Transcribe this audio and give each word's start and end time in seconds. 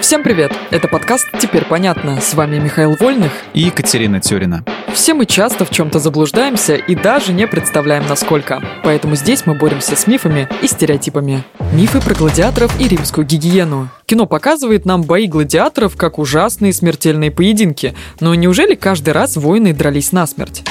Всем 0.00 0.22
привет! 0.22 0.50
Это 0.70 0.88
подкаст 0.88 1.28
«Теперь 1.38 1.66
понятно». 1.66 2.22
С 2.22 2.32
вами 2.32 2.58
Михаил 2.58 2.96
Вольных 2.98 3.32
и 3.52 3.60
Екатерина 3.60 4.18
Тюрина. 4.18 4.64
Все 4.94 5.12
мы 5.12 5.26
часто 5.26 5.66
в 5.66 5.70
чем-то 5.70 5.98
заблуждаемся 5.98 6.74
и 6.74 6.94
даже 6.94 7.34
не 7.34 7.46
представляем, 7.46 8.06
насколько. 8.08 8.62
Поэтому 8.82 9.14
здесь 9.14 9.44
мы 9.44 9.54
боремся 9.54 9.96
с 9.96 10.06
мифами 10.06 10.48
и 10.62 10.66
стереотипами. 10.66 11.44
Мифы 11.74 12.00
про 12.00 12.14
гладиаторов 12.14 12.80
и 12.80 12.88
римскую 12.88 13.26
гигиену. 13.26 13.90
Кино 14.06 14.24
показывает 14.24 14.86
нам 14.86 15.02
бои 15.02 15.26
гладиаторов 15.26 15.96
как 15.96 16.18
ужасные 16.18 16.72
смертельные 16.72 17.30
поединки. 17.30 17.94
Но 18.20 18.34
неужели 18.34 18.76
каждый 18.76 19.10
раз 19.10 19.36
воины 19.36 19.74
дрались 19.74 20.12
насмерть? 20.12 20.64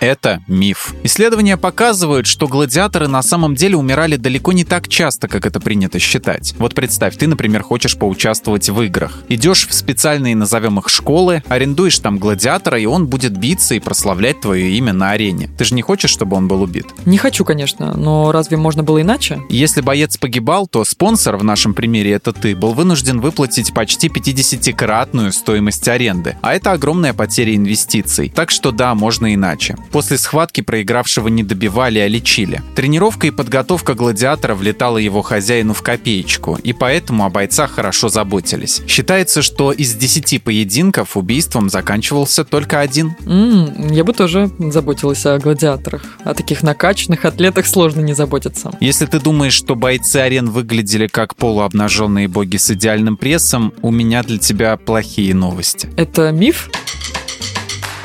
Это 0.00 0.42
миф. 0.46 0.94
Исследования 1.02 1.56
показывают, 1.56 2.26
что 2.26 2.48
гладиаторы 2.48 3.08
на 3.08 3.22
самом 3.22 3.54
деле 3.54 3.76
умирали 3.76 4.16
далеко 4.16 4.52
не 4.52 4.64
так 4.64 4.88
часто, 4.88 5.28
как 5.28 5.46
это 5.46 5.60
принято 5.60 5.98
считать. 5.98 6.54
Вот 6.58 6.74
представь, 6.74 7.16
ты, 7.16 7.26
например, 7.26 7.62
хочешь 7.62 7.96
поучаствовать 7.96 8.68
в 8.68 8.82
играх. 8.82 9.22
Идешь 9.28 9.66
в 9.66 9.74
специальные, 9.74 10.36
назовем 10.36 10.78
их, 10.78 10.88
школы, 10.88 11.42
арендуешь 11.48 11.98
там 11.98 12.18
гладиатора, 12.18 12.78
и 12.78 12.86
он 12.86 13.06
будет 13.06 13.36
биться 13.36 13.74
и 13.74 13.80
прославлять 13.80 14.40
твое 14.40 14.70
имя 14.76 14.92
на 14.92 15.10
арене. 15.10 15.50
Ты 15.56 15.64
же 15.64 15.74
не 15.74 15.82
хочешь, 15.82 16.10
чтобы 16.10 16.36
он 16.36 16.48
был 16.48 16.62
убит? 16.62 16.86
Не 17.04 17.18
хочу, 17.18 17.44
конечно, 17.44 17.94
но 17.94 18.32
разве 18.32 18.56
можно 18.56 18.82
было 18.82 19.00
иначе? 19.00 19.40
Если 19.48 19.80
боец 19.80 20.16
погибал, 20.16 20.66
то 20.66 20.84
спонсор, 20.84 21.36
в 21.36 21.44
нашем 21.44 21.74
примере 21.74 22.12
это 22.12 22.32
ты, 22.32 22.54
был 22.54 22.72
вынужден 22.74 23.20
выплатить 23.20 23.72
почти 23.72 24.08
50-кратную 24.08 25.32
стоимость 25.32 25.88
аренды. 25.88 26.36
А 26.42 26.54
это 26.54 26.72
огромная 26.72 27.14
потеря 27.14 27.54
инвестиций. 27.54 28.32
Так 28.34 28.50
что 28.50 28.72
да, 28.72 28.94
можно 28.94 29.34
иначе. 29.34 29.76
После 29.90 30.18
схватки 30.18 30.60
проигравшего 30.60 31.28
не 31.28 31.42
добивали, 31.42 31.98
а 31.98 32.08
лечили. 32.08 32.62
Тренировка 32.74 33.26
и 33.26 33.30
подготовка 33.30 33.94
гладиатора 33.94 34.54
влетала 34.54 34.98
его 34.98 35.22
хозяину 35.22 35.74
в 35.74 35.82
копеечку, 35.82 36.58
и 36.62 36.72
поэтому 36.72 37.24
о 37.24 37.30
бойцах 37.30 37.72
хорошо 37.72 38.08
заботились. 38.08 38.82
Считается, 38.86 39.42
что 39.42 39.72
из 39.72 39.94
10 39.94 40.42
поединков 40.42 41.16
убийством 41.16 41.68
заканчивался 41.70 42.44
только 42.44 42.80
один. 42.80 43.16
Mm, 43.20 43.94
я 43.94 44.04
бы 44.04 44.12
тоже 44.12 44.50
заботилась 44.58 45.24
о 45.26 45.38
гладиаторах. 45.38 46.02
О 46.24 46.34
таких 46.34 46.62
накачанных 46.62 47.24
атлетах 47.24 47.66
сложно 47.66 48.00
не 48.00 48.14
заботиться. 48.14 48.72
Если 48.80 49.06
ты 49.06 49.20
думаешь, 49.20 49.54
что 49.54 49.74
бойцы 49.74 50.18
арен 50.18 50.50
выглядели 50.50 51.06
как 51.06 51.36
полуобнаженные 51.36 52.28
боги 52.28 52.56
с 52.56 52.70
идеальным 52.70 53.16
прессом, 53.16 53.72
у 53.82 53.90
меня 53.90 54.22
для 54.22 54.38
тебя 54.38 54.76
плохие 54.76 55.34
новости. 55.34 55.88
Это 55.96 56.30
миф? 56.32 56.70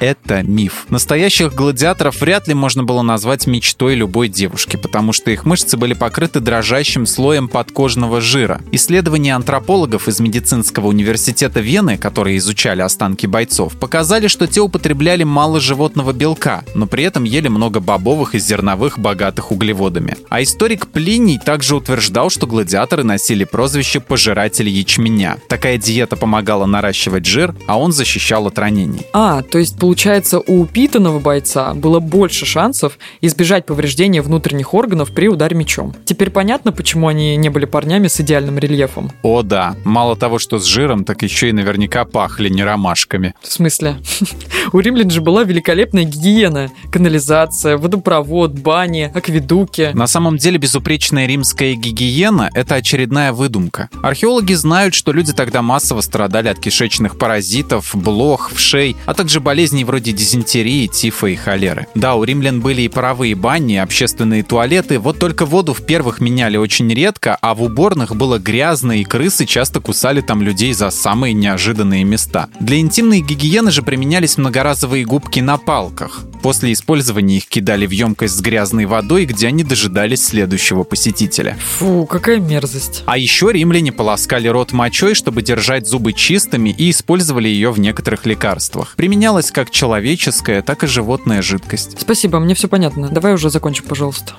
Это 0.00 0.42
миф. 0.42 0.86
Настоящих 0.88 1.54
гладиаторов 1.54 2.20
вряд 2.20 2.48
ли 2.48 2.54
можно 2.54 2.84
было 2.84 3.02
назвать 3.02 3.46
мечтой 3.46 3.94
любой 3.94 4.28
девушки, 4.28 4.76
потому 4.76 5.12
что 5.12 5.30
их 5.30 5.44
мышцы 5.44 5.76
были 5.76 5.94
покрыты 5.94 6.40
дрожащим 6.40 7.06
слоем 7.06 7.48
подкожного 7.48 8.20
жира. 8.20 8.60
Исследования 8.72 9.34
антропологов 9.34 10.08
из 10.08 10.20
медицинского 10.20 10.88
университета 10.88 11.60
Вены, 11.60 11.96
которые 11.96 12.38
изучали 12.38 12.82
останки 12.82 13.26
бойцов, 13.26 13.74
показали, 13.76 14.28
что 14.28 14.46
те 14.46 14.60
употребляли 14.60 15.24
мало 15.24 15.60
животного 15.60 16.12
белка, 16.12 16.64
но 16.74 16.86
при 16.86 17.04
этом 17.04 17.24
ели 17.24 17.48
много 17.48 17.80
бобовых 17.80 18.34
и 18.34 18.38
зерновых, 18.38 18.98
богатых 18.98 19.52
углеводами. 19.52 20.16
А 20.28 20.42
историк 20.42 20.86
Плиний 20.88 21.38
также 21.38 21.76
утверждал, 21.76 22.30
что 22.30 22.46
гладиаторы 22.46 23.02
носили 23.04 23.44
прозвище 23.44 24.00
«пожиратель 24.00 24.68
ячменя». 24.68 25.38
Такая 25.48 25.78
диета 25.78 26.16
помогала 26.16 26.66
наращивать 26.66 27.26
жир, 27.26 27.54
а 27.66 27.78
он 27.78 27.92
защищал 27.92 28.46
от 28.46 28.58
ранений. 28.58 29.06
А, 29.12 29.42
то 29.42 29.58
есть 29.58 29.76
Получается, 29.86 30.40
у 30.40 30.62
упитанного 30.62 31.20
бойца 31.20 31.72
было 31.72 32.00
больше 32.00 32.44
шансов 32.44 32.98
избежать 33.20 33.66
повреждения 33.66 34.20
внутренних 34.20 34.74
органов 34.74 35.12
при 35.12 35.28
ударе 35.28 35.56
мечом. 35.56 35.94
Теперь 36.04 36.30
понятно, 36.30 36.72
почему 36.72 37.06
они 37.06 37.36
не 37.36 37.50
были 37.50 37.66
парнями 37.66 38.08
с 38.08 38.20
идеальным 38.20 38.58
рельефом. 38.58 39.12
О 39.22 39.42
да, 39.42 39.76
мало 39.84 40.16
того, 40.16 40.40
что 40.40 40.58
с 40.58 40.64
жиром, 40.64 41.04
так 41.04 41.22
еще 41.22 41.50
и 41.50 41.52
наверняка 41.52 42.04
пахли 42.04 42.48
не 42.48 42.64
ромашками. 42.64 43.34
В 43.40 43.52
смысле? 43.52 43.98
У 44.72 44.80
римлян 44.80 45.08
же 45.08 45.20
была 45.20 45.44
великолепная 45.44 46.02
гигиена. 46.02 46.72
Канализация, 46.90 47.76
водопровод, 47.76 48.58
бани, 48.58 49.12
акведуки. 49.14 49.92
На 49.94 50.08
самом 50.08 50.36
деле 50.36 50.58
безупречная 50.58 51.26
римская 51.26 51.74
гигиена– 51.74 52.50
это 52.54 52.74
очередная 52.74 53.32
выдумка. 53.32 53.88
Археологи 54.02 54.54
знают, 54.54 54.94
что 54.94 55.12
люди 55.12 55.32
тогда 55.32 55.62
массово 55.62 56.00
страдали 56.00 56.48
от 56.48 56.58
кишечных 56.58 57.16
паразитов, 57.18 57.94
блох, 57.94 58.50
вшей, 58.52 58.96
а 59.06 59.14
также 59.14 59.38
болезней 59.38 59.75
болезней 59.76 59.84
вроде 59.84 60.12
дизентерии, 60.12 60.86
тифа 60.86 61.26
и 61.26 61.36
холеры. 61.36 61.86
Да, 61.94 62.14
у 62.14 62.24
римлян 62.24 62.60
были 62.60 62.82
и 62.82 62.88
паровые 62.88 63.34
бани, 63.34 63.74
и 63.74 63.76
общественные 63.76 64.42
туалеты, 64.42 64.98
вот 64.98 65.18
только 65.18 65.44
воду 65.44 65.74
в 65.74 65.84
первых 65.84 66.20
меняли 66.20 66.56
очень 66.56 66.92
редко, 66.92 67.36
а 67.42 67.54
в 67.54 67.62
уборных 67.62 68.16
было 68.16 68.38
грязно, 68.38 69.00
и 69.00 69.04
крысы 69.04 69.44
часто 69.44 69.80
кусали 69.80 70.20
там 70.20 70.42
людей 70.42 70.72
за 70.72 70.90
самые 70.90 71.34
неожиданные 71.34 72.04
места. 72.04 72.48
Для 72.60 72.78
интимной 72.78 73.20
гигиены 73.20 73.70
же 73.70 73.82
применялись 73.82 74.38
многоразовые 74.38 75.04
губки 75.04 75.40
на 75.40 75.58
палках. 75.58 76.22
После 76.42 76.72
использования 76.72 77.38
их 77.38 77.46
кидали 77.46 77.86
в 77.86 77.90
емкость 77.90 78.36
с 78.36 78.40
грязной 78.40 78.86
водой, 78.86 79.24
где 79.24 79.48
они 79.48 79.64
дожидались 79.64 80.24
следующего 80.24 80.84
посетителя. 80.84 81.56
Фу, 81.78 82.06
какая 82.06 82.38
мерзость. 82.38 83.02
А 83.06 83.18
еще 83.18 83.50
римляне 83.52 83.92
полоскали 83.92 84.48
рот 84.48 84.72
мочой, 84.72 85.14
чтобы 85.14 85.42
держать 85.42 85.86
зубы 85.86 86.12
чистыми 86.12 86.70
и 86.70 86.90
использовали 86.90 87.48
ее 87.48 87.72
в 87.72 87.80
некоторых 87.80 88.26
лекарствах. 88.26 88.94
Применялась 88.96 89.50
как 89.66 89.72
человеческая, 89.72 90.62
так 90.62 90.84
и 90.84 90.86
животная 90.86 91.42
жидкость. 91.42 92.00
Спасибо, 92.00 92.38
мне 92.38 92.54
все 92.54 92.68
понятно. 92.68 93.08
Давай 93.08 93.34
уже 93.34 93.50
закончим, 93.50 93.84
пожалуйста. 93.84 94.34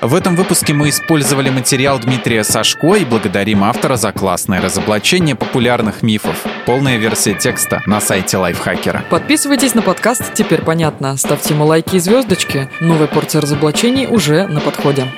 В 0.00 0.14
этом 0.14 0.36
выпуске 0.36 0.74
мы 0.74 0.90
использовали 0.90 1.50
материал 1.50 1.98
Дмитрия 1.98 2.44
Сашко 2.44 2.94
и 2.94 3.04
благодарим 3.04 3.64
автора 3.64 3.96
за 3.96 4.12
классное 4.12 4.60
разоблачение 4.60 5.34
популярных 5.34 6.02
мифов. 6.02 6.36
Полная 6.66 6.98
версия 6.98 7.34
текста 7.34 7.82
на 7.86 8.00
сайте 8.00 8.36
Лайфхакера. 8.36 9.02
Подписывайтесь 9.10 9.74
на 9.74 9.82
подкаст 9.82 10.34
«Теперь 10.34 10.62
понятно». 10.62 11.16
Ставьте 11.16 11.54
ему 11.54 11.64
лайки 11.64 11.96
и 11.96 12.00
звездочки. 12.00 12.68
Новая 12.80 13.08
порция 13.08 13.40
разоблачений 13.40 14.06
уже 14.06 14.46
на 14.46 14.60
подходе. 14.60 15.08